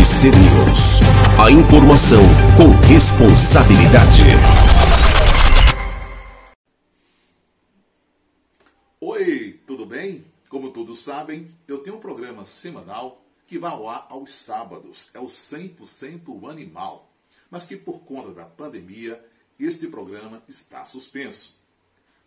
MC 0.00 0.30
News. 0.30 1.00
A 1.38 1.50
informação 1.50 2.22
com 2.56 2.70
responsabilidade. 2.88 4.22
Oi, 8.98 9.60
tudo 9.66 9.84
bem? 9.84 10.24
Como 10.48 10.72
todos 10.72 11.00
sabem, 11.00 11.54
eu 11.68 11.80
tenho 11.82 11.96
um 11.96 12.00
programa 12.00 12.46
semanal 12.46 13.22
que 13.46 13.58
vai 13.58 13.70
ao 13.72 13.90
ar 13.90 14.06
aos 14.08 14.34
sábados. 14.34 15.10
É 15.12 15.20
o 15.20 15.26
100% 15.26 16.48
Animal. 16.50 17.12
Mas 17.50 17.66
que 17.66 17.76
por 17.76 18.00
conta 18.00 18.32
da 18.32 18.46
pandemia, 18.46 19.22
este 19.58 19.86
programa 19.86 20.42
está 20.48 20.86
suspenso. 20.86 21.54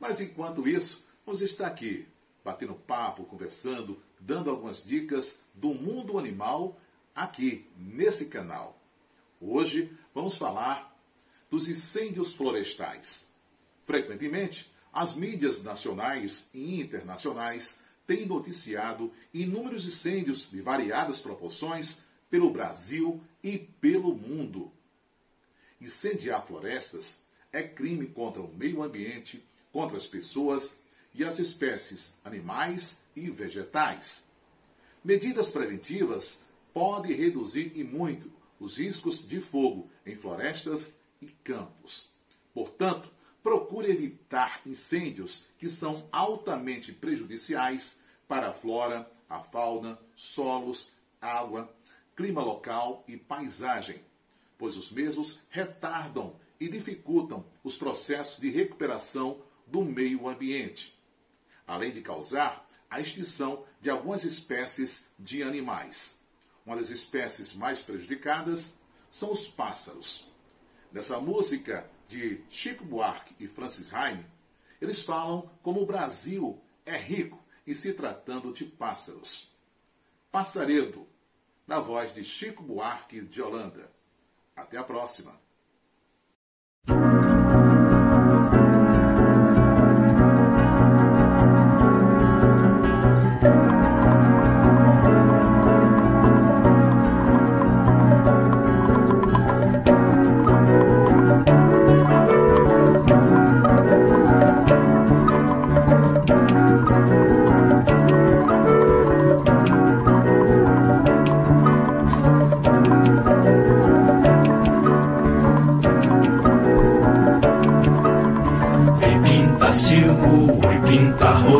Mas 0.00 0.22
enquanto 0.22 0.66
isso, 0.66 1.04
vamos 1.26 1.42
estar 1.42 1.66
aqui, 1.66 2.08
batendo 2.42 2.72
papo, 2.72 3.24
conversando, 3.24 4.02
dando 4.18 4.48
algumas 4.48 4.82
dicas 4.82 5.42
do 5.54 5.74
mundo 5.74 6.18
animal 6.18 6.74
aqui 7.18 7.66
nesse 7.76 8.26
canal. 8.26 8.80
Hoje 9.40 9.92
vamos 10.14 10.36
falar 10.36 10.96
dos 11.50 11.68
incêndios 11.68 12.32
florestais. 12.32 13.28
Frequentemente, 13.84 14.72
as 14.92 15.14
mídias 15.14 15.62
nacionais 15.64 16.48
e 16.54 16.80
internacionais 16.80 17.80
têm 18.06 18.24
noticiado 18.24 19.12
inúmeros 19.34 19.84
incêndios 19.84 20.48
de 20.48 20.60
variadas 20.60 21.20
proporções 21.20 21.98
pelo 22.30 22.50
Brasil 22.50 23.20
e 23.42 23.58
pelo 23.58 24.14
mundo. 24.14 24.72
Incendiar 25.80 26.46
florestas 26.46 27.24
é 27.52 27.62
crime 27.62 28.06
contra 28.06 28.40
o 28.40 28.54
meio 28.54 28.82
ambiente, 28.82 29.44
contra 29.72 29.96
as 29.96 30.06
pessoas 30.06 30.78
e 31.12 31.24
as 31.24 31.40
espécies 31.40 32.14
animais 32.24 33.02
e 33.16 33.28
vegetais. 33.28 34.28
Medidas 35.02 35.50
preventivas 35.50 36.46
podem 36.78 37.12
reduzir 37.12 37.72
e 37.74 37.82
muito 37.82 38.30
os 38.60 38.78
riscos 38.78 39.26
de 39.26 39.40
fogo 39.40 39.90
em 40.06 40.14
florestas 40.14 40.96
e 41.20 41.26
campos. 41.26 42.08
Portanto, 42.54 43.12
procure 43.42 43.90
evitar 43.90 44.60
incêndios 44.64 45.46
que 45.58 45.68
são 45.68 46.08
altamente 46.12 46.92
prejudiciais 46.92 48.00
para 48.28 48.50
a 48.50 48.52
flora, 48.52 49.10
a 49.28 49.40
fauna, 49.40 49.98
solos, 50.14 50.92
água, 51.20 51.68
clima 52.14 52.44
local 52.44 53.02
e 53.08 53.16
paisagem, 53.16 54.00
pois 54.56 54.76
os 54.76 54.88
mesmos 54.92 55.40
retardam 55.50 56.36
e 56.60 56.68
dificultam 56.68 57.44
os 57.64 57.76
processos 57.76 58.40
de 58.40 58.50
recuperação 58.50 59.42
do 59.66 59.84
meio 59.84 60.28
ambiente, 60.28 60.96
além 61.66 61.90
de 61.90 62.02
causar 62.02 62.68
a 62.88 63.00
extinção 63.00 63.64
de 63.80 63.90
algumas 63.90 64.22
espécies 64.22 65.08
de 65.18 65.42
animais. 65.42 66.18
Uma 66.68 66.76
das 66.76 66.90
espécies 66.90 67.54
mais 67.54 67.80
prejudicadas 67.80 68.76
são 69.10 69.32
os 69.32 69.48
pássaros. 69.48 70.30
Nessa 70.92 71.18
música 71.18 71.90
de 72.10 72.42
Chico 72.50 72.84
Buarque 72.84 73.34
e 73.40 73.48
Francis 73.48 73.90
Haime, 73.90 74.26
eles 74.78 75.02
falam 75.02 75.50
como 75.62 75.80
o 75.80 75.86
Brasil 75.86 76.62
é 76.84 76.94
rico 76.94 77.42
em 77.66 77.74
se 77.74 77.94
tratando 77.94 78.52
de 78.52 78.66
pássaros. 78.66 79.50
Passaredo, 80.30 81.08
na 81.66 81.80
voz 81.80 82.14
de 82.14 82.22
Chico 82.22 82.62
Buarque 82.62 83.22
de 83.22 83.40
Holanda. 83.40 83.90
Até 84.54 84.76
a 84.76 84.84
próxima. 84.84 85.40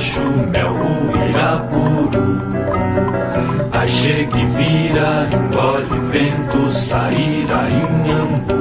Roxo, 0.00 0.22
mel, 0.54 0.74
uirapuru. 1.12 2.26
Aí 3.78 3.88
chega 3.88 4.38
e 4.38 4.46
vira, 4.46 5.28
engole 5.32 6.00
vento, 6.10 6.72
saíra, 6.72 7.68
inhambu. 7.70 8.60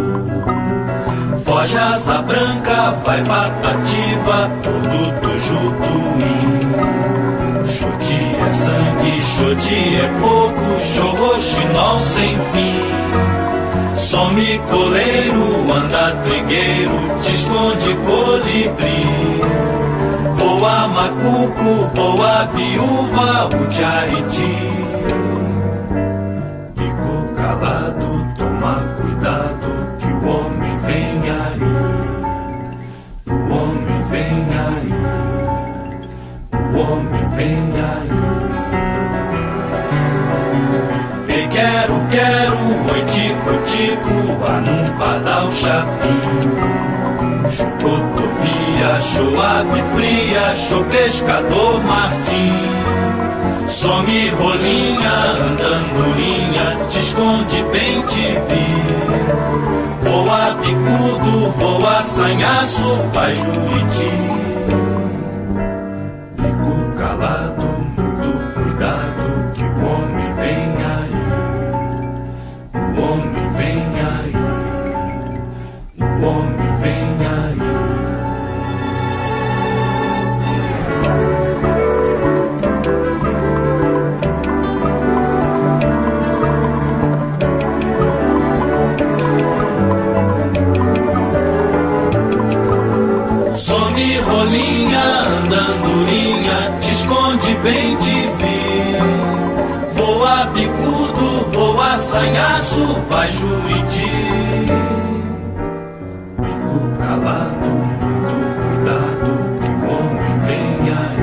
Foge 1.46 1.78
asa 1.78 2.22
branca, 2.22 2.96
vai 3.06 3.24
patativa, 3.24 4.50
produto 4.62 5.30
jutuim. 5.40 6.60
Chute 7.66 8.20
é 8.46 8.52
sangue, 8.52 9.22
chute 9.22 9.96
é 9.96 10.10
fogo, 10.20 10.68
chorroxinol 10.82 12.00
sem 12.02 12.38
fim. 12.54 12.80
Some 13.98 14.60
coleiro, 14.70 15.72
anda 15.72 16.16
trigueiro, 16.24 17.20
te 17.22 17.32
esconde 17.32 17.96
colibri. 18.06 19.19
Macuco, 21.00 21.90
voa 21.96 22.50
viúva, 22.54 23.48
o 23.56 23.68
Tiariti. 23.70 24.54
Fico 26.76 27.14
calado, 27.38 28.28
toma 28.38 28.74
cuidado, 29.00 29.70
que 29.98 30.08
o 30.08 30.28
homem 30.28 30.78
vem 30.80 31.22
aí. 31.32 31.68
O 33.28 33.32
homem 33.54 34.04
vem 34.12 34.44
aí. 34.68 34.92
O 36.52 36.78
homem 36.82 37.26
vem 37.30 37.64
aí. 37.80 38.12
E 41.30 41.48
quero, 41.48 41.96
quero, 42.12 42.58
oi 42.92 43.02
tico, 43.06 43.52
tico, 43.66 44.16
anum 44.52 44.84
o 45.48 45.52
chapinho. 45.54 46.89
Chucotovia, 47.50 49.02
show 49.02 49.42
ave 49.42 49.82
fria, 49.96 50.56
show 50.56 50.84
pescador 50.86 51.82
Martim. 51.84 53.68
Some 53.68 54.30
rolinha, 54.38 55.16
andandurinha, 55.38 56.86
te 56.88 57.00
esconde 57.00 57.64
bem 57.72 58.02
te 58.04 58.38
vi. 58.48 58.66
Voa 60.04 60.56
bicudo, 60.62 61.52
voa 61.58 62.02
sanhaço, 62.02 63.10
vai 63.14 63.34
juiti. 97.50 98.10
sanhaço 102.00 103.00
vai 103.10 103.32
Juiti. 103.32 104.10
Fico 106.38 106.80
calado, 106.98 107.70
muito 108.02 108.36
cuidado, 108.56 109.32
que 109.62 109.70
o 109.70 109.80
homem 109.92 110.36
vem 110.46 110.72
aí. 110.98 111.20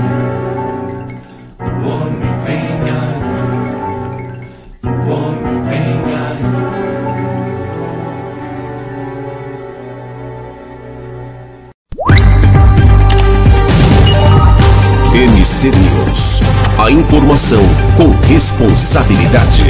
O 1.61 1.85
homem 1.89 2.35
vem 2.45 2.71
aí. 2.93 3.21
O 4.85 4.89
homem 5.11 5.57
vem 5.63 5.99
aí. 6.15 6.45
MC. 15.25 15.96
A 16.79 16.91
informação 16.91 17.63
com 17.97 18.11
responsabilidade. 18.29 19.65